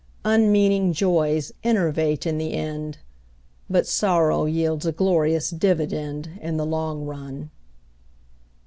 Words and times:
Unmeaning 0.25 0.93
joys 0.93 1.51
enervate 1.63 2.25
in 2.25 2.39
the 2.39 2.53
end, 2.53 2.97
But 3.69 3.85
sorrow 3.85 4.45
yields 4.45 4.87
a 4.87 4.91
glorious 4.91 5.51
dividend 5.51 6.39
In 6.41 6.57
the 6.57 6.65
long 6.65 7.05
run. 7.05 7.51